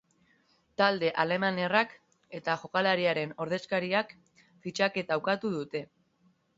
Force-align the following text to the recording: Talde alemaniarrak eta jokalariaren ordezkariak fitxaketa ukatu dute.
Talde 0.81 1.11
alemaniarrak 1.23 1.93
eta 2.41 2.57
jokalariaren 2.63 3.39
ordezkariak 3.47 4.19
fitxaketa 4.67 5.23
ukatu 5.25 5.57
dute. 5.59 5.89